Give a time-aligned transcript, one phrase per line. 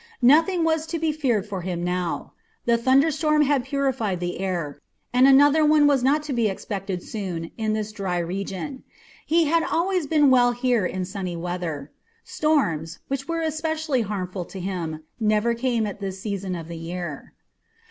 [0.23, 2.33] Nothing was to be feared for him now.
[2.65, 4.81] The thunderstorm had purified the air,
[5.13, 8.81] and another one was not to be expected soon in this dry region.
[9.27, 11.91] He had always been well here in sunny weather.
[12.23, 17.33] Storms, which were especially harmful to him, never came at this season of the year.